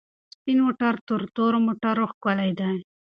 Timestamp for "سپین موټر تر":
0.35-1.21